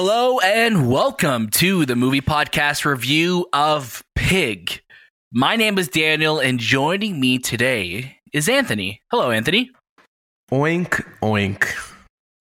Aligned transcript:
Hello 0.00 0.38
and 0.38 0.88
welcome 0.88 1.48
to 1.48 1.84
the 1.84 1.96
movie 1.96 2.20
podcast 2.20 2.84
review 2.84 3.48
of 3.52 4.04
Pig. 4.14 4.80
My 5.32 5.56
name 5.56 5.76
is 5.76 5.88
Daniel, 5.88 6.38
and 6.38 6.60
joining 6.60 7.18
me 7.18 7.40
today 7.40 8.18
is 8.32 8.48
Anthony. 8.48 9.02
Hello, 9.10 9.32
Anthony. 9.32 9.72
Oink, 10.52 11.04
oink. 11.20 11.64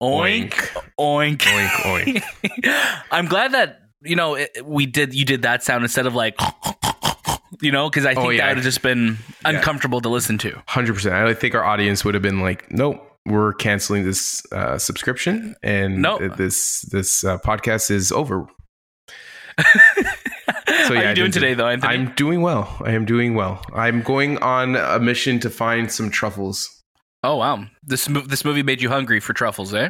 Oink, 0.03 0.51
oink, 0.99 1.37
Oink, 1.37 2.21
oink. 2.27 3.03
I'm 3.11 3.27
glad 3.27 3.53
that 3.53 3.83
you 4.01 4.17
know 4.17 4.35
it, 4.35 4.65
we 4.65 4.85
did. 4.85 5.13
You 5.13 5.23
did 5.23 5.43
that 5.43 5.63
sound 5.63 5.85
instead 5.85 6.07
of 6.07 6.13
like, 6.13 6.37
you 7.61 7.71
know, 7.71 7.89
because 7.89 8.05
I 8.05 8.11
oh, 8.11 8.15
think 8.15 8.25
Oh, 8.27 8.29
yeah. 8.31 8.41
that 8.41 8.47
would 8.49 8.57
have 8.57 8.65
just 8.65 8.81
been 8.81 9.17
uncomfortable 9.45 10.01
to 10.01 10.09
listen 10.09 10.37
to. 10.39 10.51
100%. 10.67 11.13
I 11.13 11.33
think 11.33 11.55
our 11.55 11.63
audience 11.63 12.03
would 12.03 12.15
have 12.15 12.23
been 12.23 12.41
like, 12.41 12.69
nope, 12.69 13.08
we're 13.29 13.53
canceling 13.53 14.03
this 14.05 14.41
uh, 14.51 14.77
subscription 14.77 15.55
and 15.63 16.01
Nope. 16.01 16.35
this 16.37 16.81
this 16.91 17.23
uh, 17.23 17.37
podcast 17.39 17.91
is 17.91 18.11
over. 18.11 18.45
How 19.57 20.87
So, 20.87 20.93
are 20.93 20.95
yeah, 20.95 21.01
you 21.03 21.09
I 21.09 21.13
doing 21.13 21.31
did- 21.31 21.33
today, 21.33 21.53
though, 21.53 21.67
Anthony? 21.67 21.93
I'm 21.93 22.13
doing 22.15 22.41
well. 22.41 22.75
I 22.83 22.91
am 22.93 23.05
doing 23.05 23.35
well. 23.35 23.61
I'm 23.73 24.01
going 24.01 24.37
on 24.39 24.75
a 24.75 24.99
mission 24.99 25.39
to 25.41 25.49
find 25.49 25.91
some 25.91 26.09
truffles. 26.09 26.67
oh 27.23 27.35
wow, 27.37 27.65
this 27.83 28.05
this 28.27 28.43
movie 28.45 28.63
made 28.63 28.81
you 28.81 28.89
hungry 28.89 29.19
for 29.19 29.33
truffles, 29.33 29.73
eh? 29.73 29.89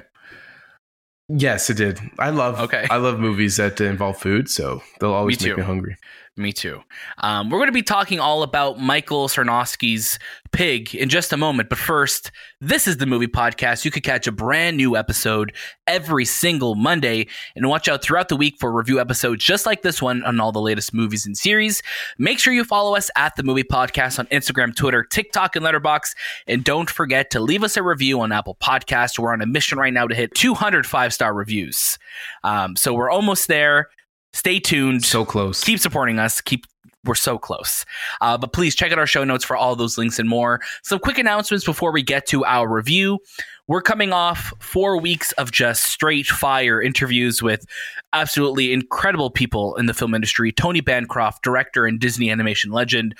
Yes, 1.31 1.69
it 1.69 1.75
did. 1.77 1.99
I 2.17 2.31
love 2.31 2.59
Okay. 2.59 2.87
I 2.89 2.97
love 2.97 3.19
movies 3.19 3.57
that 3.57 3.79
involve 3.79 4.17
food, 4.17 4.49
so 4.49 4.81
they'll 4.99 5.13
always 5.13 5.39
Me 5.41 5.49
make 5.49 5.57
me 5.59 5.63
hungry. 5.63 5.95
Me 6.39 6.53
too. 6.53 6.81
Um, 7.17 7.49
we're 7.49 7.57
going 7.57 7.67
to 7.67 7.73
be 7.73 7.83
talking 7.83 8.21
all 8.21 8.43
about 8.43 8.79
Michael 8.79 9.27
Sarnoski's 9.27 10.17
Pig 10.53 10.95
in 10.95 11.09
just 11.09 11.33
a 11.33 11.37
moment. 11.37 11.67
But 11.67 11.77
first, 11.77 12.31
this 12.61 12.87
is 12.87 12.95
the 12.95 13.05
movie 13.05 13.27
podcast. 13.27 13.83
You 13.83 13.91
could 13.91 14.03
catch 14.03 14.25
a 14.25 14.31
brand 14.31 14.77
new 14.77 14.95
episode 14.95 15.51
every 15.85 16.23
single 16.23 16.75
Monday 16.75 17.27
and 17.57 17.67
watch 17.67 17.89
out 17.89 18.01
throughout 18.01 18.29
the 18.29 18.37
week 18.37 18.55
for 18.57 18.71
review 18.71 19.01
episodes 19.01 19.43
just 19.43 19.65
like 19.65 19.81
this 19.81 20.01
one 20.01 20.23
on 20.23 20.39
all 20.39 20.53
the 20.53 20.61
latest 20.61 20.93
movies 20.93 21.25
and 21.25 21.37
series. 21.37 21.83
Make 22.17 22.39
sure 22.39 22.53
you 22.53 22.63
follow 22.63 22.95
us 22.95 23.11
at 23.17 23.35
the 23.35 23.43
movie 23.43 23.65
podcast 23.65 24.17
on 24.17 24.25
Instagram, 24.27 24.73
Twitter, 24.73 25.03
TikTok, 25.03 25.57
and 25.57 25.65
Letterboxd. 25.65 26.15
And 26.47 26.63
don't 26.63 26.89
forget 26.89 27.31
to 27.31 27.41
leave 27.41 27.65
us 27.65 27.75
a 27.75 27.83
review 27.83 28.21
on 28.21 28.31
Apple 28.31 28.55
Podcasts. 28.63 29.19
We're 29.19 29.33
on 29.33 29.41
a 29.41 29.45
mission 29.45 29.77
right 29.77 29.93
now 29.93 30.07
to 30.07 30.15
hit 30.15 30.33
205 30.35 31.13
star 31.13 31.33
reviews. 31.33 31.99
Um, 32.45 32.77
so 32.77 32.93
we're 32.93 33.11
almost 33.11 33.49
there. 33.49 33.89
Stay 34.33 34.59
tuned. 34.59 35.03
So 35.03 35.25
close. 35.25 35.63
keep 35.63 35.79
supporting 35.79 36.19
us. 36.19 36.41
Keep 36.41 36.65
we're 37.05 37.15
so 37.15 37.37
close. 37.37 37.85
Uh, 38.19 38.37
but 38.37 38.51
please 38.51 38.75
check 38.75 38.91
out 38.91 38.99
our 38.99 39.07
show 39.07 39.23
notes 39.23 39.45
for 39.45 39.55
all 39.55 39.75
those 39.75 39.97
links 39.97 40.19
and 40.19 40.27
more. 40.27 40.59
Some 40.83 40.99
quick 40.99 41.17
announcements 41.17 41.65
before 41.65 41.93
we 41.93 42.03
get 42.03 42.27
to 42.27 42.43
our 42.43 42.67
review. 42.67 43.19
We're 43.67 43.81
coming 43.81 44.11
off 44.11 44.51
four 44.59 44.99
weeks 44.99 45.31
of 45.33 45.51
just 45.51 45.83
straight 45.85 46.25
fire 46.25 46.81
interviews 46.81 47.41
with 47.41 47.65
absolutely 48.13 48.73
incredible 48.73 49.29
people 49.29 49.75
in 49.75 49.85
the 49.85 49.93
film 49.93 50.13
industry. 50.13 50.51
Tony 50.51 50.81
bancroft 50.81 51.43
director 51.43 51.85
and 51.85 51.99
disney 51.99 52.29
animation 52.29 52.71
legend 52.71 53.15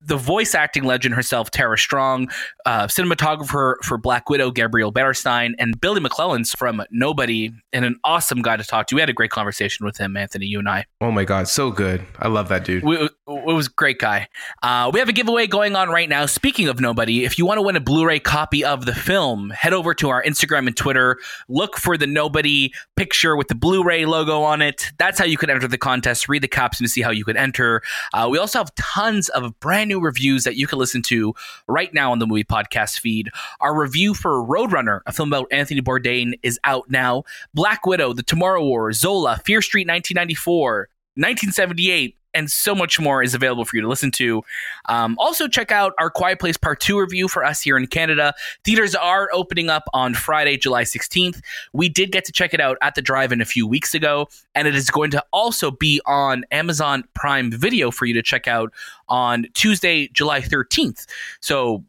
the 0.00 0.16
voice 0.16 0.54
acting 0.54 0.84
legend 0.84 1.14
herself, 1.14 1.50
Tara 1.50 1.76
Strong, 1.76 2.28
uh, 2.66 2.86
cinematographer 2.86 3.74
for 3.82 3.98
Black 3.98 4.30
Widow, 4.30 4.50
Gabriel 4.50 4.92
Beristain, 4.92 5.54
and 5.58 5.80
Billy 5.80 6.00
MacLellan's 6.00 6.52
from 6.52 6.82
Nobody, 6.90 7.52
and 7.72 7.84
an 7.84 7.96
awesome 8.04 8.42
guy 8.42 8.56
to 8.56 8.64
talk 8.64 8.86
to. 8.88 8.94
We 8.94 9.00
had 9.00 9.10
a 9.10 9.14
great 9.14 9.30
conversation 9.30 9.84
with 9.84 9.96
him, 9.96 10.16
Anthony, 10.16 10.46
you 10.46 10.60
and 10.60 10.68
I. 10.68 10.86
oh 11.00 11.10
my 11.10 11.24
god, 11.24 11.48
so 11.48 11.70
good. 11.70 12.04
I 12.18 12.28
love 12.28 12.48
that 12.48 12.64
dude. 12.64 12.84
We, 12.84 12.96
it 12.96 13.10
was 13.26 13.66
a 13.66 13.70
great 13.70 13.98
guy. 13.98 14.28
Uh, 14.62 14.90
we 14.92 15.00
have 15.00 15.08
a 15.08 15.12
giveaway 15.12 15.46
going 15.46 15.74
on 15.74 15.88
right 15.88 16.08
now. 16.08 16.26
Speaking 16.26 16.68
of 16.68 16.80
nobody, 16.80 17.24
if 17.24 17.38
you 17.38 17.44
want 17.44 17.58
to 17.58 17.62
win 17.62 17.76
a 17.76 17.80
Blu-ray 17.80 18.20
copy 18.20 18.64
of 18.64 18.86
the 18.86 18.94
film, 18.94 19.50
head 19.50 19.72
over 19.72 19.94
to 19.94 20.10
our 20.10 20.22
Instagram 20.22 20.66
and 20.66 20.76
Twitter. 20.76 21.18
Look 21.48 21.76
for 21.76 21.96
the 21.96 22.06
nobody 22.06 22.72
picture 22.96 23.36
with 23.36 23.48
the 23.48 23.54
Blu-ray 23.54 24.04
logo 24.04 24.42
on 24.42 24.62
it. 24.62 24.92
That's 24.98 25.18
how 25.18 25.24
you 25.24 25.36
can 25.36 25.50
enter 25.50 25.66
the 25.66 25.78
contest. 25.78 26.28
Read 26.28 26.42
the 26.42 26.48
caption 26.48 26.84
to 26.84 26.90
see 26.90 27.02
how 27.02 27.10
you 27.10 27.24
can 27.24 27.36
enter. 27.36 27.82
Uh, 28.12 28.28
we 28.30 28.38
also 28.38 28.58
have 28.58 28.74
tons 28.76 29.28
of 29.30 29.58
brand 29.60 29.87
new 29.88 30.00
reviews 30.00 30.44
that 30.44 30.56
you 30.56 30.66
can 30.66 30.78
listen 30.78 31.02
to 31.02 31.34
right 31.66 31.92
now 31.92 32.12
on 32.12 32.18
the 32.18 32.26
movie 32.26 32.44
podcast 32.44 33.00
feed. 33.00 33.30
Our 33.60 33.78
review 33.78 34.14
for 34.14 34.44
Roadrunner, 34.44 35.00
a 35.06 35.12
film 35.12 35.30
about 35.32 35.48
Anthony 35.50 35.80
Bourdain, 35.80 36.38
is 36.42 36.60
out 36.64 36.90
now. 36.90 37.24
Black 37.54 37.86
Widow, 37.86 38.12
The 38.12 38.22
Tomorrow 38.22 38.64
War, 38.64 38.92
Zola, 38.92 39.40
Fear 39.44 39.62
Street 39.62 39.88
1994, 39.88 40.88
1978 41.16 42.17
and 42.34 42.50
so 42.50 42.74
much 42.74 43.00
more 43.00 43.22
is 43.22 43.34
available 43.34 43.64
for 43.64 43.76
you 43.76 43.82
to 43.82 43.88
listen 43.88 44.10
to. 44.12 44.42
Um, 44.86 45.16
also, 45.18 45.48
check 45.48 45.72
out 45.72 45.92
our 45.98 46.10
Quiet 46.10 46.38
Place 46.38 46.56
Part 46.56 46.80
2 46.80 46.98
review 46.98 47.28
for 47.28 47.44
us 47.44 47.60
here 47.60 47.76
in 47.76 47.86
Canada. 47.86 48.34
Theaters 48.64 48.94
are 48.94 49.28
opening 49.32 49.70
up 49.70 49.84
on 49.92 50.14
Friday, 50.14 50.56
July 50.56 50.84
16th. 50.84 51.40
We 51.72 51.88
did 51.88 52.12
get 52.12 52.24
to 52.26 52.32
check 52.32 52.54
it 52.54 52.60
out 52.60 52.78
at 52.82 52.94
the 52.94 53.02
drive 53.02 53.32
in 53.32 53.40
a 53.40 53.46
few 53.46 53.66
weeks 53.66 53.94
ago, 53.94 54.28
and 54.54 54.68
it 54.68 54.74
is 54.74 54.90
going 54.90 55.10
to 55.12 55.24
also 55.32 55.70
be 55.70 56.00
on 56.06 56.44
Amazon 56.50 57.04
Prime 57.14 57.50
Video 57.50 57.90
for 57.90 58.06
you 58.06 58.14
to 58.14 58.22
check 58.22 58.46
out 58.46 58.72
on 59.08 59.46
Tuesday, 59.54 60.08
July 60.08 60.40
13th. 60.40 61.06
So, 61.40 61.84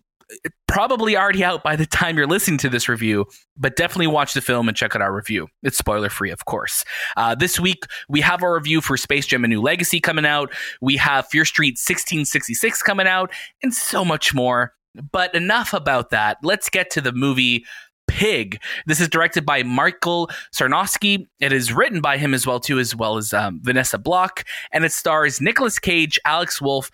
probably 0.67 1.17
already 1.17 1.43
out 1.43 1.63
by 1.63 1.75
the 1.75 1.85
time 1.85 2.17
you're 2.17 2.27
listening 2.27 2.57
to 2.59 2.69
this 2.69 2.87
review, 2.87 3.25
but 3.57 3.75
definitely 3.75 4.07
watch 4.07 4.33
the 4.33 4.41
film 4.41 4.67
and 4.67 4.77
check 4.77 4.95
out 4.95 5.01
our 5.01 5.13
review. 5.13 5.47
It's 5.63 5.77
spoiler 5.77 6.09
free, 6.09 6.31
of 6.31 6.45
course. 6.45 6.85
Uh, 7.17 7.35
this 7.35 7.59
week, 7.59 7.85
we 8.07 8.21
have 8.21 8.43
our 8.43 8.53
review 8.53 8.81
for 8.81 8.97
Space 8.97 9.25
Jam 9.25 9.43
A 9.43 9.47
New 9.47 9.61
Legacy 9.61 9.99
coming 9.99 10.25
out. 10.25 10.53
We 10.81 10.97
have 10.97 11.27
Fear 11.27 11.45
Street 11.45 11.73
1666 11.73 12.81
coming 12.83 13.07
out, 13.07 13.31
and 13.63 13.73
so 13.73 14.05
much 14.05 14.33
more. 14.33 14.73
But 15.11 15.33
enough 15.35 15.73
about 15.73 16.09
that. 16.11 16.37
Let's 16.43 16.69
get 16.69 16.89
to 16.91 17.01
the 17.01 17.11
movie. 17.11 17.65
Pig. 18.07 18.59
This 18.87 18.99
is 18.99 19.07
directed 19.07 19.45
by 19.45 19.61
Michael 19.61 20.31
Sarnoski. 20.51 21.27
It 21.39 21.53
is 21.53 21.71
written 21.71 22.01
by 22.01 22.17
him 22.17 22.33
as 22.33 22.47
well 22.47 22.59
too, 22.59 22.79
as 22.79 22.95
well 22.95 23.17
as 23.17 23.33
um, 23.33 23.59
Vanessa 23.61 23.99
Block, 23.99 24.45
and 24.71 24.83
it 24.83 24.91
stars 24.91 25.39
Nicolas 25.39 25.77
Cage, 25.77 26.19
Alex 26.25 26.59
Wolff, 26.59 26.89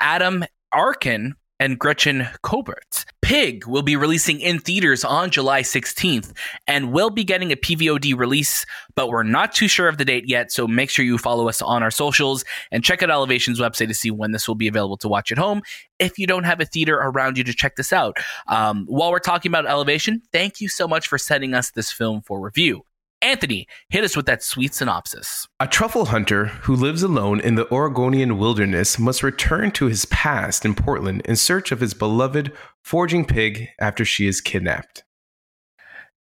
Adam 0.00 0.44
Arkin, 0.72 1.36
and 1.58 1.78
Gretchen 1.78 2.28
Corbett. 2.42 3.04
Pig 3.22 3.66
will 3.66 3.82
be 3.82 3.96
releasing 3.96 4.40
in 4.40 4.58
theaters 4.58 5.04
on 5.04 5.30
July 5.30 5.62
16th 5.62 6.32
and 6.66 6.92
will 6.92 7.10
be 7.10 7.24
getting 7.24 7.50
a 7.50 7.56
PVOD 7.56 8.16
release, 8.16 8.64
but 8.94 9.08
we're 9.08 9.22
not 9.22 9.52
too 9.52 9.68
sure 9.68 9.88
of 9.88 9.98
the 9.98 10.04
date 10.04 10.28
yet, 10.28 10.52
so 10.52 10.68
make 10.68 10.90
sure 10.90 11.04
you 11.04 11.18
follow 11.18 11.48
us 11.48 11.60
on 11.60 11.82
our 11.82 11.90
socials 11.90 12.44
and 12.70 12.84
check 12.84 13.02
out 13.02 13.10
Elevation's 13.10 13.60
website 13.60 13.88
to 13.88 13.94
see 13.94 14.10
when 14.10 14.32
this 14.32 14.46
will 14.46 14.54
be 14.54 14.68
available 14.68 14.96
to 14.98 15.08
watch 15.08 15.32
at 15.32 15.38
home 15.38 15.62
if 15.98 16.18
you 16.18 16.26
don't 16.26 16.44
have 16.44 16.60
a 16.60 16.64
theater 16.64 16.96
around 16.96 17.36
you 17.36 17.44
to 17.44 17.52
check 17.52 17.76
this 17.76 17.92
out. 17.92 18.16
Um, 18.46 18.86
while 18.86 19.10
we're 19.10 19.18
talking 19.18 19.50
about 19.50 19.66
Elevation, 19.66 20.22
thank 20.32 20.60
you 20.60 20.68
so 20.68 20.86
much 20.86 21.08
for 21.08 21.18
sending 21.18 21.54
us 21.54 21.70
this 21.72 21.90
film 21.90 22.22
for 22.22 22.40
review. 22.40 22.85
Anthony, 23.22 23.66
hit 23.88 24.04
us 24.04 24.16
with 24.16 24.26
that 24.26 24.42
sweet 24.42 24.74
synopsis. 24.74 25.48
A 25.58 25.66
truffle 25.66 26.06
hunter 26.06 26.46
who 26.46 26.76
lives 26.76 27.02
alone 27.02 27.40
in 27.40 27.54
the 27.54 27.70
Oregonian 27.72 28.38
wilderness 28.38 28.98
must 28.98 29.22
return 29.22 29.70
to 29.72 29.86
his 29.86 30.04
past 30.06 30.64
in 30.64 30.74
Portland 30.74 31.22
in 31.24 31.36
search 31.36 31.72
of 31.72 31.80
his 31.80 31.94
beloved 31.94 32.52
foraging 32.82 33.24
pig 33.24 33.68
after 33.80 34.04
she 34.04 34.26
is 34.26 34.40
kidnapped. 34.40 35.02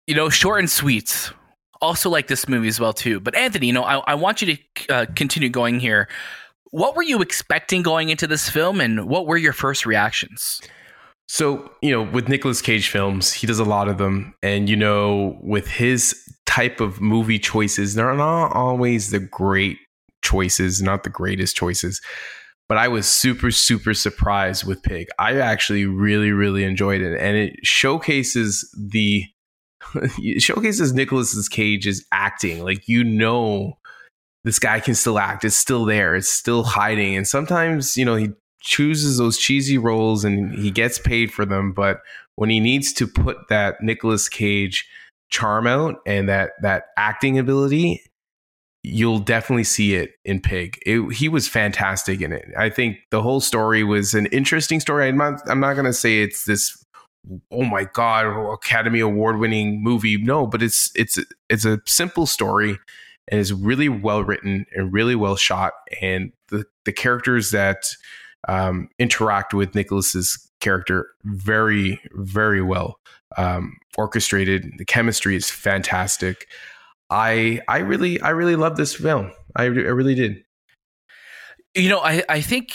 you 0.07 0.15
know, 0.15 0.27
short 0.29 0.59
and 0.59 0.69
sweet. 0.69 1.31
Also 1.81 2.09
like 2.09 2.27
this 2.27 2.47
movie 2.49 2.67
as 2.67 2.79
well 2.79 2.93
too. 2.93 3.19
But 3.19 3.35
Anthony, 3.35 3.67
you 3.67 3.73
know, 3.73 3.83
I, 3.83 3.97
I 3.99 4.15
want 4.15 4.41
you 4.41 4.55
to 4.55 4.93
uh, 4.93 5.05
continue 5.15 5.49
going 5.49 5.79
here. 5.79 6.09
What 6.71 6.95
were 6.95 7.03
you 7.03 7.21
expecting 7.21 7.83
going 7.83 8.09
into 8.09 8.25
this 8.25 8.49
film, 8.49 8.81
and 8.81 9.07
what 9.07 9.27
were 9.27 9.37
your 9.37 9.53
first 9.53 9.85
reactions? 9.85 10.61
So, 11.31 11.71
you 11.83 11.91
know, 11.91 12.01
with 12.01 12.27
Nicolas 12.27 12.59
Cage 12.59 12.89
films, 12.89 13.31
he 13.31 13.45
does 13.45 13.59
a 13.59 13.63
lot 13.63 13.87
of 13.87 13.99
them. 13.99 14.33
And, 14.41 14.67
you 14.67 14.75
know, 14.75 15.37
with 15.43 15.67
his 15.67 16.19
type 16.47 16.81
of 16.81 17.01
movie 17.01 17.37
choices, 17.37 17.93
they're 17.93 18.15
not 18.15 18.51
always 18.55 19.11
the 19.11 19.19
great 19.19 19.77
choices, 20.23 20.81
not 20.81 21.03
the 21.03 21.11
greatest 21.11 21.55
choices. 21.55 22.01
But 22.67 22.79
I 22.79 22.87
was 22.87 23.07
super, 23.07 23.51
super 23.51 23.93
surprised 23.93 24.65
with 24.65 24.81
Pig. 24.81 25.07
I 25.19 25.37
actually 25.37 25.85
really, 25.85 26.31
really 26.31 26.63
enjoyed 26.63 27.01
it. 27.01 27.15
And 27.19 27.37
it 27.37 27.59
showcases 27.63 28.67
the 28.75 29.23
it 30.17 30.41
showcases 30.41 30.93
Nicolas 30.93 31.47
Cage's 31.47 32.03
acting. 32.11 32.63
Like 32.63 32.87
you 32.87 33.03
know 33.03 33.77
this 34.45 34.57
guy 34.57 34.79
can 34.79 34.95
still 34.95 35.19
act. 35.19 35.45
It's 35.45 35.55
still 35.55 35.85
there. 35.85 36.15
It's 36.15 36.27
still 36.27 36.63
hiding. 36.63 37.15
And 37.15 37.27
sometimes, 37.27 37.97
you 37.97 38.05
know, 38.05 38.15
he 38.15 38.29
chooses 38.61 39.17
those 39.17 39.37
cheesy 39.37 39.77
roles 39.77 40.23
and 40.23 40.53
he 40.53 40.71
gets 40.71 40.99
paid 40.99 41.31
for 41.31 41.45
them. 41.45 41.71
But 41.71 42.01
when 42.35 42.49
he 42.49 42.59
needs 42.59 42.93
to 42.93 43.07
put 43.07 43.37
that 43.49 43.81
Nicolas 43.81 44.29
Cage 44.29 44.87
charm 45.29 45.67
out 45.67 45.97
and 46.05 46.27
that 46.29 46.51
that 46.61 46.85
acting 46.97 47.37
ability, 47.37 48.03
you'll 48.83 49.19
definitely 49.19 49.63
see 49.63 49.95
it 49.95 50.11
in 50.25 50.41
Pig. 50.41 50.79
It, 50.85 51.13
he 51.13 51.29
was 51.29 51.47
fantastic 51.47 52.21
in 52.21 52.31
it. 52.31 52.45
I 52.57 52.69
think 52.69 52.97
the 53.11 53.21
whole 53.21 53.41
story 53.41 53.83
was 53.83 54.13
an 54.13 54.27
interesting 54.27 54.79
story. 54.79 55.07
I'm 55.07 55.17
not 55.17 55.41
I'm 55.49 55.59
not 55.59 55.75
gonna 55.75 55.93
say 55.93 56.21
it's 56.21 56.45
this 56.45 56.83
oh 57.51 57.63
my 57.63 57.83
god 57.83 58.25
Academy 58.53 58.99
Award 58.99 59.37
winning 59.37 59.83
movie. 59.83 60.17
No, 60.17 60.47
but 60.47 60.63
it's 60.63 60.91
it's 60.95 61.19
it's 61.49 61.65
a 61.65 61.79
simple 61.85 62.25
story 62.25 62.77
and 63.27 63.39
is 63.39 63.53
really 63.53 63.89
well 63.89 64.23
written 64.23 64.65
and 64.75 64.91
really 64.91 65.15
well 65.15 65.35
shot. 65.35 65.73
And 66.01 66.31
the 66.49 66.65
the 66.85 66.93
characters 66.93 67.51
that 67.51 67.85
um, 68.47 68.89
interact 68.99 69.53
with 69.53 69.75
Nicolas's 69.75 70.49
character 70.59 71.07
very 71.23 72.01
very 72.13 72.61
well 72.61 72.99
um, 73.37 73.77
orchestrated. 73.97 74.73
The 74.77 74.85
chemistry 74.85 75.35
is 75.35 75.49
fantastic. 75.49 76.47
I 77.09 77.61
I 77.67 77.79
really 77.79 78.19
I 78.21 78.29
really 78.29 78.55
love 78.55 78.77
this 78.77 78.95
film. 78.95 79.31
I, 79.55 79.63
I 79.63 79.67
really 79.67 80.15
did. 80.15 80.43
You 81.75 81.89
know, 81.89 81.99
I 81.99 82.23
I 82.29 82.41
think 82.41 82.71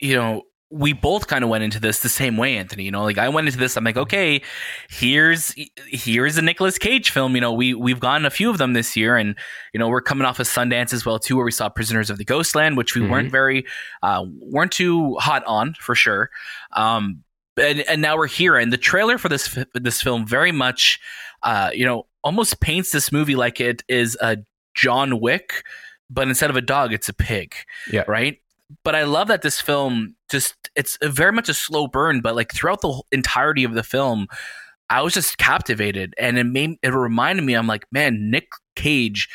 you 0.00 0.14
know 0.14 0.42
we 0.70 0.92
both 0.92 1.28
kind 1.28 1.42
of 1.42 1.48
went 1.48 1.64
into 1.64 1.80
this 1.80 2.00
the 2.00 2.08
same 2.08 2.36
way, 2.36 2.56
Anthony. 2.56 2.84
You 2.84 2.90
know, 2.90 3.02
like 3.02 3.16
I 3.16 3.28
went 3.28 3.46
into 3.46 3.58
this, 3.58 3.76
I'm 3.76 3.84
like, 3.84 3.96
okay, 3.96 4.42
here's 4.90 5.54
here's 5.86 6.36
a 6.36 6.42
Nicolas 6.42 6.76
Cage 6.76 7.10
film. 7.10 7.34
You 7.34 7.40
know, 7.40 7.52
we 7.52 7.72
we've 7.74 8.00
gotten 8.00 8.26
a 8.26 8.30
few 8.30 8.50
of 8.50 8.58
them 8.58 8.74
this 8.74 8.96
year, 8.96 9.16
and 9.16 9.34
you 9.72 9.78
know, 9.78 9.88
we're 9.88 10.02
coming 10.02 10.26
off 10.26 10.40
of 10.40 10.46
Sundance 10.46 10.92
as 10.92 11.06
well 11.06 11.18
too, 11.18 11.36
where 11.36 11.44
we 11.44 11.52
saw 11.52 11.68
Prisoners 11.68 12.10
of 12.10 12.18
the 12.18 12.24
Ghostland, 12.24 12.76
which 12.76 12.94
we 12.94 13.00
mm-hmm. 13.00 13.10
weren't 13.10 13.32
very 13.32 13.64
uh, 14.02 14.24
weren't 14.40 14.72
too 14.72 15.14
hot 15.16 15.42
on 15.46 15.74
for 15.80 15.94
sure. 15.94 16.30
Um, 16.72 17.24
and 17.56 17.80
and 17.88 18.02
now 18.02 18.16
we're 18.16 18.26
here, 18.26 18.56
and 18.56 18.72
the 18.72 18.78
trailer 18.78 19.16
for 19.16 19.30
this 19.30 19.58
this 19.72 20.02
film 20.02 20.26
very 20.26 20.52
much, 20.52 21.00
uh, 21.42 21.70
you 21.72 21.86
know, 21.86 22.06
almost 22.22 22.60
paints 22.60 22.92
this 22.92 23.10
movie 23.10 23.36
like 23.36 23.58
it 23.58 23.82
is 23.88 24.18
a 24.20 24.36
John 24.74 25.18
Wick, 25.18 25.64
but 26.10 26.28
instead 26.28 26.50
of 26.50 26.56
a 26.56 26.60
dog, 26.60 26.92
it's 26.92 27.08
a 27.08 27.14
pig. 27.14 27.54
Yeah. 27.90 28.04
Right 28.06 28.38
but 28.84 28.94
I 28.94 29.04
love 29.04 29.28
that 29.28 29.42
this 29.42 29.60
film 29.60 30.14
just 30.30 30.54
it's 30.76 30.98
very 31.02 31.32
much 31.32 31.48
a 31.48 31.54
slow 31.54 31.86
burn, 31.86 32.20
but 32.20 32.36
like 32.36 32.52
throughout 32.52 32.80
the 32.80 33.02
entirety 33.12 33.64
of 33.64 33.74
the 33.74 33.82
film, 33.82 34.26
I 34.90 35.02
was 35.02 35.14
just 35.14 35.38
captivated, 35.38 36.14
and 36.18 36.38
it 36.38 36.44
made 36.44 36.76
it 36.82 36.88
reminded 36.88 37.44
me. 37.44 37.54
I'm 37.54 37.66
like, 37.66 37.86
man, 37.92 38.30
Nick 38.30 38.48
Cage 38.76 39.28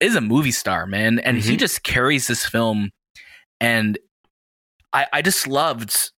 is 0.00 0.14
a 0.14 0.20
movie 0.20 0.52
star, 0.52 0.86
man, 0.86 1.18
and 1.20 1.38
mm-hmm. 1.38 1.48
he 1.48 1.56
just 1.56 1.82
carries 1.82 2.26
this 2.26 2.44
film, 2.44 2.90
and 3.60 3.98
I 4.92 5.06
I 5.12 5.22
just 5.22 5.46
loved 5.46 6.10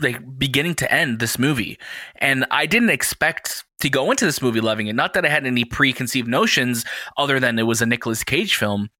like 0.00 0.38
beginning 0.38 0.74
to 0.76 0.92
end 0.92 1.18
this 1.18 1.38
movie, 1.38 1.78
and 2.16 2.44
I 2.50 2.66
didn't 2.66 2.90
expect 2.90 3.64
to 3.80 3.88
go 3.88 4.10
into 4.10 4.24
this 4.24 4.42
movie 4.42 4.60
loving 4.60 4.86
it. 4.86 4.94
Not 4.94 5.14
that 5.14 5.24
I 5.24 5.28
had 5.28 5.46
any 5.46 5.64
preconceived 5.64 6.28
notions 6.28 6.84
other 7.16 7.40
than 7.40 7.58
it 7.58 7.62
was 7.64 7.80
a 7.82 7.86
Nicolas 7.86 8.22
Cage 8.22 8.56
film. 8.56 8.90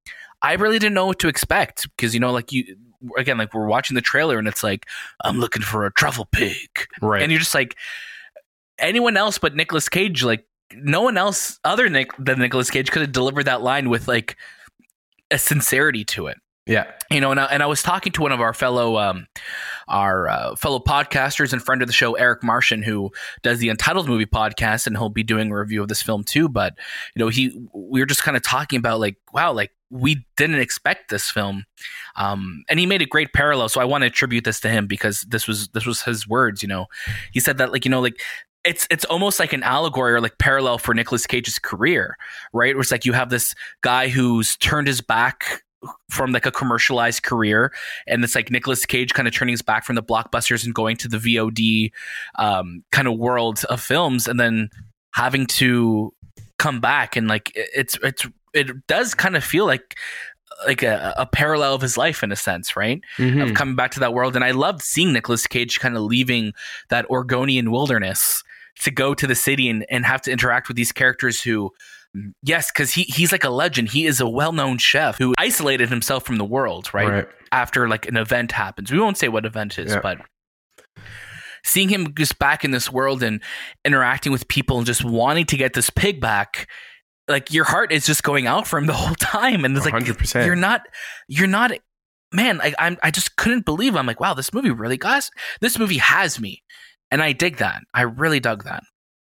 I 0.42 0.54
really 0.54 0.78
didn't 0.78 0.94
know 0.94 1.06
what 1.06 1.18
to 1.20 1.28
expect 1.28 1.88
because 1.96 2.14
you 2.14 2.20
know, 2.20 2.32
like 2.32 2.52
you 2.52 2.76
again, 3.16 3.38
like 3.38 3.54
we're 3.54 3.66
watching 3.66 3.94
the 3.94 4.00
trailer 4.00 4.38
and 4.38 4.48
it's 4.48 4.62
like 4.62 4.86
I'm 5.24 5.38
looking 5.38 5.62
for 5.62 5.86
a 5.86 5.92
truffle 5.92 6.26
pig, 6.26 6.68
right? 7.00 7.22
And 7.22 7.30
you're 7.30 7.40
just 7.40 7.54
like 7.54 7.76
anyone 8.78 9.16
else 9.16 9.38
but 9.38 9.54
Nicolas 9.54 9.88
Cage, 9.88 10.24
like 10.24 10.46
no 10.74 11.02
one 11.02 11.16
else 11.16 11.58
other 11.64 11.88
Nick 11.88 12.10
than 12.18 12.38
Nicolas 12.38 12.70
Cage 12.70 12.90
could 12.90 13.02
have 13.02 13.12
delivered 13.12 13.44
that 13.44 13.62
line 13.62 13.88
with 13.88 14.08
like 14.08 14.36
a 15.30 15.38
sincerity 15.38 16.04
to 16.04 16.26
it. 16.26 16.38
Yeah, 16.66 16.90
you 17.10 17.20
know, 17.20 17.30
and 17.30 17.40
I, 17.40 17.46
and 17.46 17.62
I 17.62 17.66
was 17.66 17.82
talking 17.82 18.12
to 18.12 18.22
one 18.22 18.32
of 18.32 18.40
our 18.40 18.52
fellow 18.52 18.98
um, 18.98 19.26
our 19.88 20.28
uh, 20.28 20.56
fellow 20.56 20.78
podcasters 20.78 21.52
and 21.52 21.62
friend 21.62 21.82
of 21.82 21.88
the 21.88 21.92
show, 21.92 22.14
Eric 22.14 22.44
Martian, 22.44 22.82
who 22.82 23.10
does 23.42 23.58
the 23.58 23.70
Untitled 23.70 24.08
Movie 24.08 24.26
podcast, 24.26 24.86
and 24.86 24.96
he'll 24.96 25.08
be 25.08 25.22
doing 25.22 25.50
a 25.50 25.58
review 25.58 25.82
of 25.82 25.88
this 25.88 26.02
film 26.02 26.22
too. 26.22 26.48
But 26.48 26.74
you 27.16 27.20
know, 27.20 27.28
he 27.28 27.58
we 27.72 28.00
were 28.00 28.06
just 28.06 28.22
kind 28.22 28.36
of 28.36 28.42
talking 28.42 28.78
about 28.78 29.00
like, 29.00 29.16
wow, 29.32 29.52
like 29.52 29.72
we 29.88 30.24
didn't 30.36 30.60
expect 30.60 31.10
this 31.10 31.30
film, 31.30 31.64
um, 32.16 32.62
and 32.68 32.78
he 32.78 32.86
made 32.86 33.02
a 33.02 33.06
great 33.06 33.32
parallel. 33.32 33.70
So 33.70 33.80
I 33.80 33.84
want 33.84 34.02
to 34.02 34.06
attribute 34.06 34.44
this 34.44 34.60
to 34.60 34.68
him 34.68 34.86
because 34.86 35.22
this 35.22 35.48
was 35.48 35.68
this 35.68 35.86
was 35.86 36.02
his 36.02 36.28
words. 36.28 36.62
You 36.62 36.68
know, 36.68 36.86
he 37.32 37.40
said 37.40 37.56
that 37.58 37.72
like 37.72 37.86
you 37.86 37.90
know 37.90 38.02
like 38.02 38.20
it's 38.64 38.86
it's 38.90 39.06
almost 39.06 39.40
like 39.40 39.54
an 39.54 39.62
allegory 39.62 40.12
or 40.12 40.20
like 40.20 40.36
parallel 40.38 40.76
for 40.76 40.92
Nicolas 40.94 41.26
Cage's 41.26 41.58
career, 41.58 42.16
right? 42.52 42.74
Where 42.74 42.82
it's 42.82 42.92
like 42.92 43.06
you 43.06 43.14
have 43.14 43.30
this 43.30 43.54
guy 43.80 44.08
who's 44.08 44.56
turned 44.58 44.86
his 44.86 45.00
back 45.00 45.62
from 46.10 46.32
like 46.32 46.46
a 46.46 46.50
commercialized 46.50 47.22
career 47.22 47.72
and 48.06 48.22
it's 48.22 48.34
like 48.34 48.50
Nicolas 48.50 48.84
Cage 48.84 49.14
kind 49.14 49.26
of 49.26 49.34
turning 49.34 49.52
his 49.52 49.62
back 49.62 49.84
from 49.84 49.96
the 49.96 50.02
blockbusters 50.02 50.64
and 50.64 50.74
going 50.74 50.96
to 50.98 51.08
the 51.08 51.16
VOD 51.16 51.90
um, 52.38 52.84
kind 52.92 53.08
of 53.08 53.18
world 53.18 53.64
of 53.70 53.80
films 53.80 54.28
and 54.28 54.38
then 54.38 54.68
having 55.12 55.46
to 55.46 56.12
come 56.58 56.80
back 56.80 57.16
and 57.16 57.28
like 57.28 57.50
it's 57.54 57.96
it's 58.02 58.26
it 58.52 58.86
does 58.86 59.14
kind 59.14 59.36
of 59.36 59.42
feel 59.42 59.64
like 59.64 59.96
like 60.66 60.82
a, 60.82 61.14
a 61.16 61.26
parallel 61.26 61.74
of 61.74 61.80
his 61.80 61.96
life 61.96 62.22
in 62.22 62.32
a 62.32 62.36
sense, 62.36 62.76
right? 62.76 63.00
Mm-hmm. 63.16 63.40
Of 63.40 63.54
coming 63.54 63.76
back 63.76 63.92
to 63.92 64.00
that 64.00 64.12
world. 64.12 64.36
And 64.36 64.44
I 64.44 64.50
loved 64.50 64.82
seeing 64.82 65.12
Nicolas 65.12 65.46
Cage 65.46 65.80
kind 65.80 65.96
of 65.96 66.02
leaving 66.02 66.52
that 66.90 67.08
Oregonian 67.08 67.70
wilderness 67.70 68.42
to 68.80 68.90
go 68.90 69.14
to 69.14 69.26
the 69.26 69.34
city 69.34 69.68
and, 69.68 69.86
and 69.90 70.04
have 70.04 70.22
to 70.22 70.30
interact 70.30 70.68
with 70.68 70.76
these 70.76 70.92
characters 70.92 71.42
who 71.42 71.72
Yes, 72.42 72.70
because 72.72 72.92
he 72.92 73.02
he's 73.02 73.30
like 73.30 73.44
a 73.44 73.50
legend. 73.50 73.90
He 73.90 74.06
is 74.06 74.20
a 74.20 74.28
well 74.28 74.52
known 74.52 74.78
chef 74.78 75.18
who 75.18 75.34
isolated 75.38 75.88
himself 75.88 76.24
from 76.24 76.36
the 76.36 76.44
world, 76.44 76.92
right? 76.92 77.08
right? 77.08 77.28
After 77.52 77.88
like 77.88 78.06
an 78.08 78.16
event 78.16 78.52
happens. 78.52 78.90
We 78.90 78.98
won't 78.98 79.16
say 79.16 79.28
what 79.28 79.46
event 79.46 79.78
is, 79.78 79.92
yeah. 79.92 80.00
but 80.00 80.18
seeing 81.64 81.88
him 81.88 82.12
just 82.14 82.38
back 82.38 82.64
in 82.64 82.72
this 82.72 82.90
world 82.90 83.22
and 83.22 83.40
interacting 83.84 84.32
with 84.32 84.48
people 84.48 84.78
and 84.78 84.86
just 84.86 85.04
wanting 85.04 85.46
to 85.46 85.56
get 85.56 85.74
this 85.74 85.90
pig 85.90 86.20
back, 86.20 86.68
like 87.28 87.52
your 87.52 87.64
heart 87.64 87.92
is 87.92 88.06
just 88.06 88.22
going 88.24 88.46
out 88.46 88.66
for 88.66 88.78
him 88.78 88.86
the 88.86 88.92
whole 88.92 89.14
time. 89.14 89.64
And 89.64 89.76
it's 89.76 89.86
100%. 89.86 90.34
like 90.34 90.46
you're 90.46 90.56
not 90.56 90.82
you're 91.28 91.46
not 91.46 91.70
man, 92.32 92.60
I 92.60 92.74
I'm 92.78 92.98
I 93.04 93.12
just 93.12 93.36
couldn't 93.36 93.64
believe 93.64 93.94
I'm 93.94 94.06
like, 94.06 94.20
wow, 94.20 94.34
this 94.34 94.52
movie 94.52 94.70
really 94.70 94.96
got 94.96 95.30
this 95.60 95.78
movie 95.78 95.98
has 95.98 96.40
me. 96.40 96.62
And 97.12 97.22
I 97.22 97.32
dig 97.32 97.56
that. 97.58 97.82
I 97.94 98.02
really 98.02 98.40
dug 98.40 98.64
that 98.64 98.82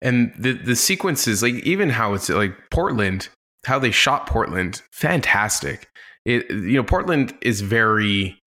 and 0.02 0.32
the 0.38 0.52
the 0.52 0.76
sequences 0.76 1.42
like 1.42 1.54
even 1.54 1.90
how 1.90 2.14
it's 2.14 2.28
like 2.28 2.54
portland 2.70 3.28
how 3.64 3.78
they 3.78 3.90
shot 3.90 4.26
portland 4.26 4.82
fantastic. 4.92 5.88
It 6.24 6.50
you 6.50 6.74
know 6.74 6.84
portland 6.84 7.34
is 7.42 7.60
very 7.60 8.38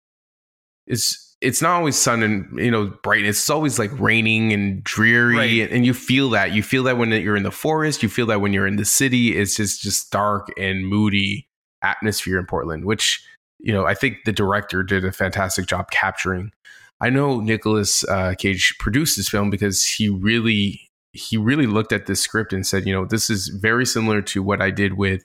it's 0.88 1.36
it's 1.42 1.62
not 1.62 1.72
always 1.72 1.96
sun 1.96 2.22
and 2.24 2.48
you 2.58 2.72
know 2.72 2.94
bright. 3.04 3.26
It's 3.26 3.50
always 3.50 3.80
like 3.80 3.92
raining 4.00 4.54
and 4.54 4.84
dreary 4.84 5.38
right. 5.38 5.62
and, 5.62 5.72
and, 5.72 5.86
you 5.86 5.94
feel 5.94 6.30
that. 6.32 6.54
You 6.54 6.62
feel 6.62 6.84
that 6.84 6.98
when 6.98 7.10
you're 7.10 7.36
in 7.36 7.44
the 7.44 7.52
forest. 7.52 8.04
You 8.04 8.10
feel 8.10 8.28
that 8.28 8.42
when 8.42 8.54
you're 8.54 8.68
in 8.68 8.76
the 8.76 8.86
city. 8.86 9.38
It's 9.38 9.56
just 9.56 9.82
just 9.82 10.12
dark 10.12 10.50
and 10.58 10.86
moody 10.86 11.48
atmosphere 11.84 12.38
in 12.38 12.46
portland 12.46 12.86
which 12.86 13.26
you 13.60 13.74
know 13.74 13.88
i 13.88 13.96
think 13.96 14.18
the 14.26 14.32
director 14.32 14.84
did 14.84 15.04
a 15.04 15.12
fantastic 15.12 15.66
job 15.66 15.90
capturing. 15.92 16.52
I 17.00 17.10
know 17.10 17.40
nicolas 17.40 18.04
uh, 18.08 18.36
cage 18.38 18.76
produced 18.80 19.18
this 19.18 19.28
film 19.28 19.50
because 19.50 19.84
he 19.84 20.08
really 20.08 20.91
he 21.14 21.38
really 21.38 21.68
looked 21.68 21.92
at 21.92 22.06
this 22.06 22.22
script 22.22 22.54
and 22.54 22.66
said, 22.66 22.86
you 22.86 22.94
know, 22.94 23.06
this 23.06 23.30
is 23.30 23.50
very 23.50 23.86
similar 23.86 24.22
to 24.22 24.42
what 24.42 24.62
I 24.62 24.72
did 24.72 24.94
with 24.94 25.24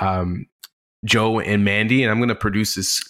um, 0.00 0.46
Joe 1.04 1.40
and 1.40 1.64
Mandy, 1.64 2.02
and 2.02 2.10
I'm 2.10 2.18
going 2.18 2.28
to 2.28 2.34
produce 2.34 2.74
this, 2.76 3.02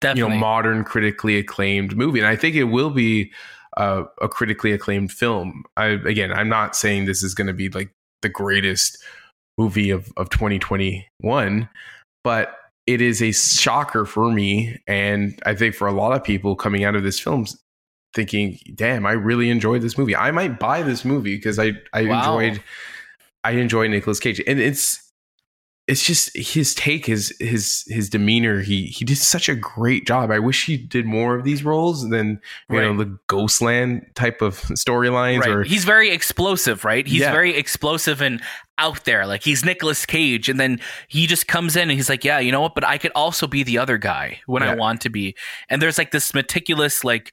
Definitely. 0.00 0.34
you 0.34 0.40
know, 0.40 0.40
modern, 0.40 0.84
critically 0.84 1.38
acclaimed 1.38 1.96
movie, 1.96 2.18
and 2.18 2.28
I 2.28 2.36
think 2.36 2.56
it 2.56 2.64
will 2.64 2.90
be 2.90 3.32
uh, 3.76 4.04
a 4.20 4.28
critically 4.28 4.72
acclaimed 4.72 5.12
film. 5.12 5.64
I 5.76 5.86
again, 5.86 6.32
I'm 6.32 6.48
not 6.48 6.74
saying 6.74 7.04
this 7.04 7.22
is 7.22 7.34
going 7.34 7.46
to 7.46 7.52
be 7.52 7.68
like 7.68 7.90
the 8.22 8.28
greatest 8.28 8.98
movie 9.56 9.90
of 9.90 10.12
of 10.16 10.30
2021, 10.30 11.68
but 12.24 12.56
it 12.86 13.00
is 13.00 13.22
a 13.22 13.32
shocker 13.32 14.04
for 14.04 14.32
me, 14.32 14.78
and 14.86 15.40
I 15.46 15.54
think 15.54 15.74
for 15.74 15.86
a 15.86 15.92
lot 15.92 16.12
of 16.12 16.24
people 16.24 16.56
coming 16.56 16.84
out 16.84 16.96
of 16.96 17.02
this 17.02 17.20
film 17.20 17.46
thinking, 18.18 18.58
damn, 18.74 19.06
I 19.06 19.12
really 19.12 19.48
enjoyed 19.48 19.80
this 19.80 19.96
movie. 19.96 20.16
I 20.16 20.32
might 20.32 20.58
buy 20.58 20.82
this 20.82 21.04
movie 21.04 21.36
because 21.36 21.58
I 21.58 21.74
I 21.92 22.02
wow. 22.02 22.38
enjoyed 22.38 22.62
I 23.44 23.52
enjoy 23.52 23.86
Nicolas 23.86 24.18
Cage. 24.18 24.42
And 24.44 24.58
it's 24.58 25.08
it's 25.86 26.04
just 26.04 26.36
his 26.36 26.74
take, 26.74 27.06
his 27.06 27.34
his 27.38 27.84
his 27.86 28.10
demeanor. 28.10 28.60
He 28.60 28.86
he 28.86 29.04
did 29.04 29.16
such 29.16 29.48
a 29.48 29.54
great 29.54 30.06
job. 30.06 30.30
I 30.30 30.38
wish 30.38 30.66
he 30.66 30.76
did 30.76 31.06
more 31.06 31.34
of 31.34 31.44
these 31.44 31.64
roles 31.64 32.06
than 32.10 32.40
you 32.68 32.78
right. 32.78 32.84
know 32.84 32.96
the 32.96 33.18
Ghostland 33.28 34.04
type 34.14 34.42
of 34.42 34.60
storylines. 34.72 35.40
Right. 35.40 35.50
Or 35.50 35.62
he's 35.62 35.84
very 35.84 36.10
explosive, 36.10 36.84
right? 36.84 37.06
He's 37.06 37.22
yeah. 37.22 37.32
very 37.32 37.56
explosive 37.56 38.20
and 38.20 38.42
out 38.76 39.04
there. 39.04 39.26
Like 39.26 39.42
he's 39.42 39.64
Nicolas 39.64 40.04
Cage, 40.04 40.50
and 40.50 40.60
then 40.60 40.78
he 41.08 41.26
just 41.26 41.48
comes 41.48 41.74
in 41.74 41.82
and 41.82 41.92
he's 41.92 42.10
like, 42.10 42.22
"Yeah, 42.22 42.38
you 42.38 42.52
know 42.52 42.60
what? 42.60 42.74
But 42.74 42.84
I 42.84 42.98
could 42.98 43.12
also 43.14 43.46
be 43.46 43.62
the 43.62 43.78
other 43.78 43.96
guy 43.96 44.40
when 44.44 44.62
yeah. 44.62 44.72
I 44.72 44.74
want 44.74 45.00
to 45.02 45.08
be." 45.08 45.34
And 45.70 45.80
there's 45.80 45.96
like 45.96 46.10
this 46.10 46.34
meticulous, 46.34 47.02
like 47.02 47.32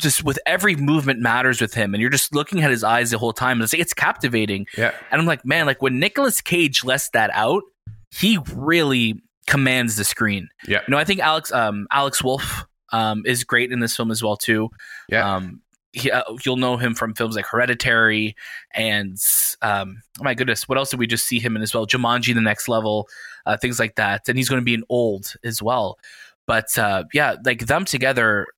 just 0.00 0.24
with 0.24 0.38
every 0.46 0.76
movement 0.76 1.20
matters 1.20 1.60
with 1.60 1.74
him 1.74 1.94
and 1.94 2.00
you're 2.00 2.10
just 2.10 2.34
looking 2.34 2.62
at 2.62 2.70
his 2.70 2.82
eyes 2.82 3.10
the 3.10 3.18
whole 3.18 3.32
time 3.32 3.58
and 3.58 3.64
it's, 3.64 3.74
it's 3.74 3.94
captivating 3.94 4.66
yeah 4.76 4.92
and 5.10 5.20
i'm 5.20 5.26
like 5.26 5.44
man 5.44 5.66
like 5.66 5.80
when 5.80 5.98
Nicolas 5.98 6.40
cage 6.40 6.84
lets 6.84 7.10
that 7.10 7.30
out 7.32 7.62
he 8.10 8.38
really 8.54 9.22
commands 9.46 9.96
the 9.96 10.04
screen 10.04 10.48
yeah 10.66 10.80
you 10.86 10.92
know 10.92 10.98
i 10.98 11.04
think 11.04 11.20
alex 11.20 11.52
um 11.52 11.86
alex 11.92 12.24
wolff 12.24 12.64
um 12.92 13.22
is 13.26 13.44
great 13.44 13.70
in 13.70 13.80
this 13.80 13.94
film 13.94 14.10
as 14.10 14.22
well 14.22 14.36
too 14.36 14.68
yeah 15.08 15.36
um 15.36 15.60
he, 15.94 16.10
uh, 16.10 16.22
you'll 16.44 16.56
know 16.56 16.76
him 16.76 16.94
from 16.94 17.14
films 17.14 17.36
like 17.36 17.46
Hereditary 17.46 18.34
and 18.72 19.16
um, 19.62 20.02
oh 20.20 20.24
my 20.24 20.34
goodness, 20.34 20.68
what 20.68 20.76
else 20.76 20.90
did 20.90 20.98
we 20.98 21.06
just 21.06 21.24
see 21.24 21.38
him 21.38 21.54
in 21.54 21.62
as 21.62 21.72
well? 21.72 21.86
Jumanji, 21.86 22.34
The 22.34 22.40
Next 22.40 22.68
Level, 22.68 23.08
uh, 23.46 23.56
things 23.56 23.78
like 23.78 23.94
that. 23.94 24.28
And 24.28 24.36
he's 24.36 24.48
going 24.48 24.60
to 24.60 24.64
be 24.64 24.74
an 24.74 24.82
old 24.88 25.34
as 25.44 25.62
well. 25.62 25.98
But 26.46 26.76
uh, 26.76 27.04
yeah, 27.12 27.36
like 27.44 27.66
them 27.66 27.84
together, 27.84 28.48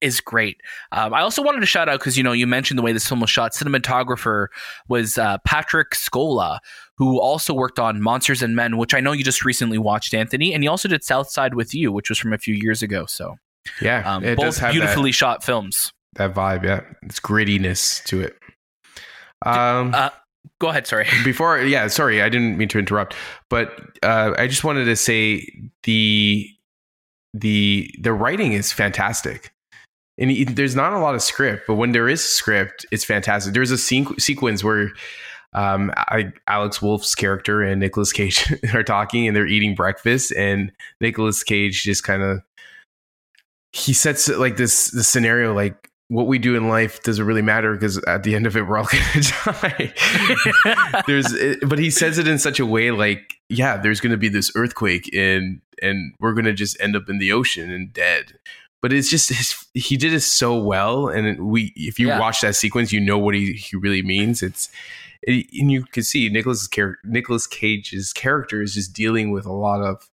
is 0.00 0.20
great. 0.20 0.60
Um, 0.92 1.12
I 1.12 1.20
also 1.20 1.42
wanted 1.42 1.60
to 1.60 1.66
shout 1.66 1.88
out 1.88 2.00
because 2.00 2.16
you 2.16 2.22
know 2.22 2.32
you 2.32 2.46
mentioned 2.46 2.78
the 2.78 2.82
way 2.82 2.92
this 2.92 3.06
film 3.06 3.20
was 3.20 3.30
shot. 3.30 3.52
Cinematographer 3.52 4.48
was 4.88 5.18
uh, 5.18 5.38
Patrick 5.44 5.90
Scola, 5.90 6.58
who 6.96 7.20
also 7.20 7.54
worked 7.54 7.78
on 7.78 8.00
Monsters 8.00 8.42
and 8.42 8.54
Men, 8.54 8.76
which 8.76 8.94
I 8.94 9.00
know 9.00 9.12
you 9.12 9.24
just 9.24 9.44
recently 9.44 9.78
watched, 9.78 10.14
Anthony, 10.14 10.54
and 10.54 10.62
he 10.62 10.68
also 10.68 10.88
did 10.88 11.04
South 11.04 11.30
Side 11.30 11.54
with 11.54 11.74
You, 11.74 11.92
which 11.92 12.08
was 12.08 12.18
from 12.18 12.32
a 12.32 12.38
few 12.38 12.54
years 12.54 12.82
ago. 12.82 13.06
So 13.06 13.36
yeah, 13.80 14.02
um, 14.10 14.22
both 14.36 14.60
beautifully 14.70 15.10
that, 15.10 15.14
shot 15.14 15.44
films. 15.44 15.92
That 16.14 16.34
vibe, 16.34 16.64
yeah, 16.64 16.82
it's 17.02 17.20
grittiness 17.20 18.02
to 18.04 18.20
it. 18.20 18.36
Um, 19.44 19.94
uh, 19.94 20.10
go 20.60 20.68
ahead. 20.68 20.86
Sorry. 20.86 21.06
Before, 21.24 21.58
yeah, 21.60 21.86
sorry, 21.88 22.22
I 22.22 22.28
didn't 22.28 22.58
mean 22.58 22.68
to 22.68 22.78
interrupt, 22.78 23.14
but 23.48 23.78
uh, 24.02 24.34
I 24.38 24.46
just 24.46 24.64
wanted 24.64 24.84
to 24.86 24.96
say 24.96 25.48
the 25.84 26.48
the 27.34 27.90
the 28.00 28.12
writing 28.12 28.52
is 28.52 28.72
fantastic. 28.72 29.52
And 30.18 30.30
he, 30.30 30.44
there's 30.44 30.74
not 30.74 30.92
a 30.92 30.98
lot 30.98 31.14
of 31.14 31.22
script, 31.22 31.64
but 31.66 31.76
when 31.76 31.92
there 31.92 32.08
is 32.08 32.24
script, 32.24 32.84
it's 32.90 33.04
fantastic. 33.04 33.54
There's 33.54 33.70
a 33.70 33.76
sequ- 33.76 34.20
sequence 34.20 34.64
where 34.64 34.90
um, 35.52 35.92
I, 35.96 36.32
Alex 36.46 36.82
Wolff's 36.82 37.14
character 37.14 37.62
and 37.62 37.80
Nicolas 37.80 38.12
Cage 38.12 38.52
are 38.74 38.82
talking 38.82 39.26
and 39.26 39.36
they're 39.36 39.46
eating 39.46 39.74
breakfast, 39.74 40.32
and 40.32 40.72
Nicolas 41.00 41.42
Cage 41.42 41.82
just 41.82 42.04
kind 42.04 42.22
of 42.22 42.42
he 43.72 43.92
sets 43.92 44.28
like 44.28 44.56
this 44.56 44.90
the 44.90 45.04
scenario 45.04 45.54
like 45.54 45.90
what 46.08 46.26
we 46.26 46.38
do 46.38 46.56
in 46.56 46.68
life 46.68 47.02
doesn't 47.02 47.26
really 47.26 47.42
matter 47.42 47.74
because 47.74 47.98
at 48.04 48.22
the 48.22 48.34
end 48.34 48.46
of 48.46 48.56
it 48.56 48.66
we're 48.66 48.78
all 48.78 48.88
gonna 49.44 49.62
die. 49.62 51.02
there's 51.06 51.34
but 51.66 51.78
he 51.78 51.90
says 51.90 52.18
it 52.18 52.26
in 52.26 52.38
such 52.38 52.58
a 52.58 52.66
way 52.66 52.90
like 52.90 53.34
yeah 53.48 53.76
there's 53.76 54.00
gonna 54.00 54.16
be 54.16 54.28
this 54.28 54.50
earthquake 54.54 55.08
and 55.14 55.60
and 55.82 56.14
we're 56.18 56.32
gonna 56.32 56.54
just 56.54 56.80
end 56.80 56.96
up 56.96 57.08
in 57.08 57.18
the 57.18 57.30
ocean 57.30 57.70
and 57.70 57.92
dead 57.92 58.38
but 58.82 58.92
it's 58.92 59.10
just 59.10 59.28
his, 59.30 59.54
he 59.74 59.96
did 59.96 60.12
it 60.12 60.20
so 60.20 60.56
well. 60.58 61.08
And 61.08 61.48
we 61.48 61.72
if 61.76 61.98
you 61.98 62.08
Yeah. 62.08 62.18
watch 62.20 62.40
that 62.42 62.56
sequence 62.56 62.92
you 62.92 63.00
know 63.00 63.18
what 63.18 63.34
he, 63.34 63.52
he 63.52 63.76
really 63.76 64.02
means. 64.02 64.42
It's 64.42 64.68
it, 65.22 65.46
and 65.60 65.70
you 65.72 65.84
can 65.84 66.02
see 66.02 66.28
Nicolas 66.28 66.68
Nicolas 67.04 67.46
Cage's 67.46 68.12
character 68.12 68.62
is 68.62 68.74
just 68.74 68.92
dealing 68.92 69.30
with 69.30 69.46
a 69.46 69.52
lot 69.52 69.80
of 69.82 70.08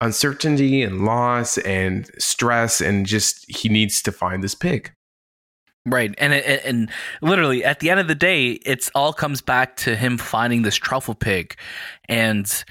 uncertainty 0.00 0.82
and 0.82 1.04
loss 1.04 1.58
and 1.58 2.10
stress 2.18 2.80
and 2.80 3.06
just 3.06 3.44
he 3.50 3.68
needs 3.68 4.02
to 4.02 4.12
find 4.12 4.42
this 4.42 4.54
pig. 4.54 4.92
Right, 5.86 6.14
and 6.18 6.34
and 6.34 6.60
and 6.64 6.90
literally 7.22 7.64
at 7.64 7.80
the 7.80 7.88
end 7.88 8.00
of 8.00 8.08
the 8.08 8.14
day, 8.14 8.52
it's 8.66 8.90
all 8.94 9.12
comes 9.14 9.40
back 9.40 9.76
to 9.76 9.96
him 9.96 10.18
finding 10.18 10.60
this 10.62 10.76
truffle 10.76 11.14
pig, 11.14 11.56
and 12.08 12.64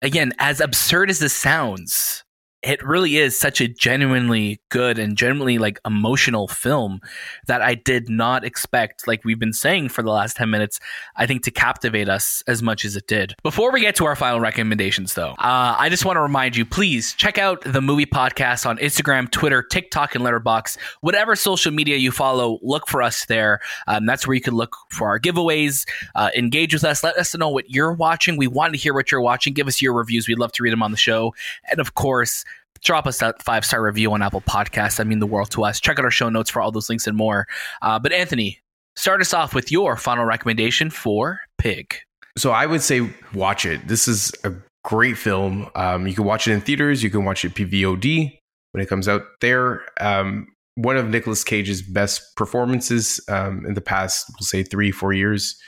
again, 0.00 0.32
as 0.38 0.60
absurd 0.60 1.10
as 1.10 1.18
this 1.18 1.34
sounds, 1.34 2.24
it 2.66 2.84
really 2.84 3.16
is 3.16 3.38
such 3.38 3.60
a 3.60 3.68
genuinely 3.68 4.60
good 4.70 4.98
and 4.98 5.16
genuinely 5.16 5.56
like 5.56 5.78
emotional 5.86 6.48
film 6.48 7.00
that 7.46 7.62
I 7.62 7.76
did 7.76 8.08
not 8.08 8.44
expect, 8.44 9.06
like 9.06 9.24
we've 9.24 9.38
been 9.38 9.52
saying 9.52 9.90
for 9.90 10.02
the 10.02 10.10
last 10.10 10.36
10 10.36 10.50
minutes, 10.50 10.80
I 11.14 11.26
think 11.26 11.44
to 11.44 11.52
captivate 11.52 12.08
us 12.08 12.42
as 12.48 12.64
much 12.64 12.84
as 12.84 12.96
it 12.96 13.06
did. 13.06 13.36
Before 13.44 13.70
we 13.70 13.80
get 13.80 13.94
to 13.96 14.04
our 14.04 14.16
final 14.16 14.40
recommendations, 14.40 15.14
though, 15.14 15.30
uh, 15.38 15.76
I 15.78 15.88
just 15.88 16.04
want 16.04 16.16
to 16.16 16.20
remind 16.20 16.56
you 16.56 16.66
please 16.66 17.14
check 17.14 17.38
out 17.38 17.60
the 17.60 17.80
movie 17.80 18.04
podcast 18.04 18.66
on 18.66 18.78
Instagram, 18.78 19.30
Twitter, 19.30 19.62
TikTok, 19.62 20.16
and 20.16 20.24
Letterboxd. 20.24 20.76
Whatever 21.02 21.36
social 21.36 21.70
media 21.70 21.96
you 21.98 22.10
follow, 22.10 22.58
look 22.62 22.88
for 22.88 23.00
us 23.00 23.26
there. 23.26 23.60
Um, 23.86 24.06
that's 24.06 24.26
where 24.26 24.34
you 24.34 24.40
can 24.40 24.54
look 24.54 24.74
for 24.90 25.06
our 25.06 25.20
giveaways, 25.20 25.88
uh, 26.16 26.30
engage 26.34 26.74
with 26.74 26.82
us, 26.82 27.04
let 27.04 27.16
us 27.16 27.32
know 27.36 27.48
what 27.48 27.70
you're 27.70 27.92
watching. 27.92 28.36
We 28.36 28.48
want 28.48 28.74
to 28.74 28.78
hear 28.78 28.92
what 28.92 29.12
you're 29.12 29.20
watching. 29.20 29.52
Give 29.52 29.68
us 29.68 29.80
your 29.80 29.92
reviews. 29.92 30.26
We'd 30.26 30.40
love 30.40 30.50
to 30.52 30.64
read 30.64 30.72
them 30.72 30.82
on 30.82 30.90
the 30.90 30.96
show. 30.96 31.32
And 31.70 31.78
of 31.78 31.94
course, 31.94 32.44
drop 32.80 33.06
us 33.06 33.18
that 33.18 33.42
five 33.42 33.64
star 33.64 33.82
review 33.82 34.12
on 34.12 34.22
Apple 34.22 34.40
Podcasts. 34.42 35.00
I 35.00 35.04
mean 35.04 35.18
the 35.18 35.26
world 35.26 35.50
to 35.52 35.64
us. 35.64 35.80
Check 35.80 35.98
out 35.98 36.04
our 36.04 36.10
show 36.10 36.28
notes 36.28 36.50
for 36.50 36.60
all 36.60 36.72
those 36.72 36.88
links 36.88 37.06
and 37.06 37.16
more. 37.16 37.46
Uh, 37.82 37.98
but 37.98 38.12
Anthony, 38.12 38.60
start 38.96 39.20
us 39.20 39.34
off 39.34 39.54
with 39.54 39.70
your 39.70 39.96
final 39.96 40.24
recommendation 40.24 40.90
for 40.90 41.40
Pig. 41.58 41.94
so 42.36 42.50
I 42.50 42.66
would 42.66 42.82
say 42.82 43.08
watch 43.34 43.64
it. 43.66 43.88
This 43.88 44.08
is 44.08 44.32
a 44.44 44.52
great 44.84 45.18
film. 45.18 45.68
Um, 45.74 46.06
you 46.06 46.14
can 46.14 46.24
watch 46.24 46.46
it 46.46 46.52
in 46.52 46.60
theaters. 46.60 47.02
You 47.02 47.10
can 47.10 47.24
watch 47.24 47.44
it 47.44 47.54
PVOD 47.54 48.38
when 48.72 48.82
it 48.82 48.88
comes 48.88 49.08
out 49.08 49.22
there. 49.40 49.82
Um, 50.00 50.48
one 50.76 50.96
of 50.96 51.08
Nicolas 51.08 51.42
Cage's 51.42 51.82
best 51.82 52.36
performances 52.36 53.20
um, 53.28 53.64
in 53.66 53.74
the 53.74 53.80
past, 53.80 54.26
we'll 54.38 54.44
say 54.44 54.62
three, 54.62 54.92
four 54.92 55.12
years. 55.12 55.58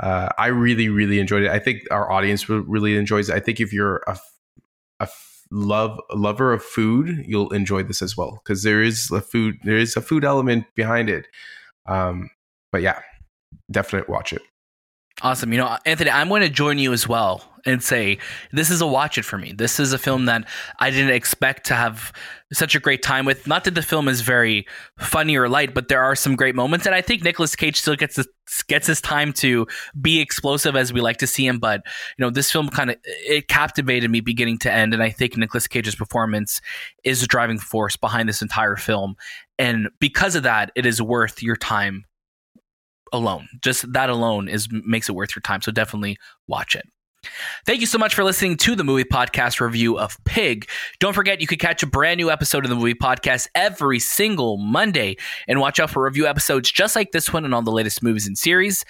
Uh, 0.00 0.28
I 0.36 0.48
really, 0.48 0.88
really 0.88 1.20
enjoyed 1.20 1.44
it. 1.44 1.50
I 1.50 1.58
think 1.58 1.82
our 1.90 2.10
audience 2.10 2.48
really 2.48 2.96
enjoys 2.96 3.30
it. 3.30 3.36
I 3.36 3.40
think 3.40 3.60
if 3.60 3.72
you're 3.72 4.02
a, 4.06 4.18
a 5.00 5.08
love 5.50 6.00
lover 6.12 6.52
of 6.52 6.62
food, 6.62 7.24
you'll 7.26 7.52
enjoy 7.52 7.82
this 7.82 8.02
as 8.02 8.16
well 8.16 8.40
because 8.42 8.62
there 8.62 8.82
is 8.82 9.10
a 9.10 9.20
food 9.20 9.56
there 9.64 9.76
is 9.76 9.96
a 9.96 10.00
food 10.00 10.24
element 10.24 10.66
behind 10.74 11.08
it. 11.08 11.26
Um, 11.86 12.30
but 12.72 12.82
yeah, 12.82 13.00
definitely 13.70 14.12
watch 14.12 14.32
it. 14.32 14.42
Awesome. 15.22 15.52
You 15.52 15.58
know, 15.58 15.78
Anthony, 15.86 16.10
I'm 16.10 16.28
going 16.28 16.42
to 16.42 16.50
join 16.50 16.78
you 16.78 16.92
as 16.92 17.08
well 17.08 17.42
and 17.64 17.82
say 17.82 18.18
this 18.52 18.70
is 18.70 18.82
a 18.82 18.86
watch 18.86 19.16
it 19.16 19.24
for 19.24 19.38
me. 19.38 19.52
This 19.52 19.80
is 19.80 19.94
a 19.94 19.98
film 19.98 20.26
that 20.26 20.46
I 20.78 20.90
didn't 20.90 21.14
expect 21.14 21.66
to 21.66 21.74
have 21.74 22.12
such 22.52 22.74
a 22.74 22.80
great 22.80 23.02
time 23.02 23.24
with. 23.24 23.46
Not 23.46 23.64
that 23.64 23.74
the 23.74 23.82
film 23.82 24.08
is 24.08 24.20
very 24.20 24.66
funny 24.98 25.34
or 25.36 25.48
light, 25.48 25.72
but 25.72 25.88
there 25.88 26.02
are 26.02 26.14
some 26.14 26.36
great 26.36 26.54
moments, 26.54 26.86
and 26.86 26.94
I 26.94 27.00
think 27.00 27.22
Nicolas 27.22 27.56
Cage 27.56 27.80
still 27.80 27.96
gets 27.96 28.16
his, 28.16 28.28
gets 28.68 28.86
his 28.86 29.00
time 29.00 29.32
to 29.34 29.66
be 30.00 30.20
explosive 30.20 30.76
as 30.76 30.92
we 30.92 31.00
like 31.00 31.16
to 31.16 31.26
see 31.26 31.46
him. 31.46 31.58
But 31.58 31.82
you 32.16 32.24
know, 32.24 32.30
this 32.30 32.52
film 32.52 32.68
kind 32.68 32.90
of 32.90 32.96
it 33.04 33.48
captivated 33.48 34.10
me 34.10 34.20
beginning 34.20 34.58
to 34.58 34.72
end, 34.72 34.94
and 34.94 35.02
I 35.02 35.10
think 35.10 35.36
Nicolas 35.36 35.66
Cage's 35.66 35.96
performance 35.96 36.60
is 37.04 37.22
the 37.22 37.26
driving 37.26 37.58
force 37.58 37.96
behind 37.96 38.28
this 38.28 38.42
entire 38.42 38.76
film, 38.76 39.16
and 39.58 39.88
because 39.98 40.36
of 40.36 40.44
that, 40.44 40.72
it 40.76 40.86
is 40.86 41.00
worth 41.00 41.42
your 41.42 41.56
time 41.56 42.04
alone. 43.12 43.48
Just 43.62 43.92
that 43.92 44.10
alone 44.10 44.48
is 44.48 44.68
makes 44.70 45.08
it 45.08 45.12
worth 45.12 45.34
your 45.34 45.42
time. 45.42 45.62
So 45.62 45.72
definitely 45.72 46.18
watch 46.46 46.74
it. 46.74 46.86
Thank 47.64 47.80
you 47.80 47.86
so 47.86 47.98
much 47.98 48.14
for 48.14 48.24
listening 48.24 48.56
to 48.58 48.76
the 48.76 48.84
movie 48.84 49.04
podcast 49.04 49.60
review 49.60 49.98
of 49.98 50.16
Pig. 50.24 50.68
Don't 51.00 51.12
forget 51.12 51.40
you 51.40 51.46
could 51.46 51.58
catch 51.58 51.82
a 51.82 51.86
brand 51.86 52.18
new 52.18 52.30
episode 52.30 52.64
of 52.64 52.70
the 52.70 52.76
movie 52.76 52.94
podcast 52.94 53.48
every 53.54 53.98
single 53.98 54.58
Monday 54.58 55.16
and 55.48 55.60
watch 55.60 55.80
out 55.80 55.90
for 55.90 56.04
review 56.04 56.26
episodes 56.26 56.70
just 56.70 56.96
like 56.96 57.12
this 57.12 57.32
one 57.32 57.44
and 57.44 57.54
all 57.54 57.62
the 57.62 57.70
latest 57.70 58.02
movies 58.02 58.26
and 58.26 58.38
series. 58.38 58.84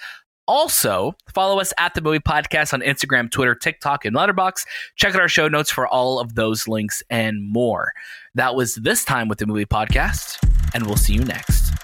Also, 0.47 1.13
follow 1.33 1.59
us 1.59 1.73
at 1.77 1.93
the 1.93 2.01
movie 2.01 2.19
podcast 2.19 2.73
on 2.73 2.79
Instagram, 2.81 3.29
Twitter, 3.29 3.53
TikTok, 3.53 4.05
and 4.05 4.15
Letterboxd. 4.15 4.65
Check 4.95 5.13
out 5.13 5.19
our 5.19 5.27
show 5.27 5.49
notes 5.49 5.69
for 5.69 5.85
all 5.87 6.19
of 6.19 6.35
those 6.35 6.69
links 6.69 7.03
and 7.09 7.43
more. 7.43 7.91
That 8.33 8.55
was 8.55 8.75
this 8.75 9.03
time 9.03 9.27
with 9.27 9.39
the 9.39 9.45
movie 9.45 9.65
podcast, 9.65 10.37
and 10.73 10.85
we'll 10.85 10.95
see 10.95 11.13
you 11.13 11.25
next. 11.25 11.76